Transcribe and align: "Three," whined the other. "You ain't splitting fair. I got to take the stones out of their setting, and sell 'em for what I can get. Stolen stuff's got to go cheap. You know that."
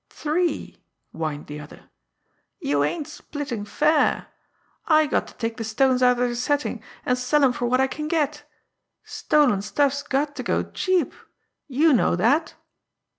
"Three," 0.09 0.81
whined 1.11 1.45
the 1.45 1.59
other. 1.59 1.91
"You 2.59 2.83
ain't 2.83 3.07
splitting 3.07 3.65
fair. 3.65 4.29
I 4.87 5.05
got 5.05 5.27
to 5.27 5.35
take 5.35 5.57
the 5.57 5.63
stones 5.63 6.01
out 6.01 6.13
of 6.13 6.17
their 6.17 6.33
setting, 6.33 6.81
and 7.05 7.19
sell 7.19 7.43
'em 7.43 7.53
for 7.53 7.67
what 7.67 7.79
I 7.81 7.85
can 7.85 8.07
get. 8.07 8.41
Stolen 9.03 9.61
stuff's 9.61 10.01
got 10.01 10.35
to 10.37 10.41
go 10.41 10.63
cheap. 10.63 11.13
You 11.67 11.93
know 11.93 12.15
that." 12.15 12.55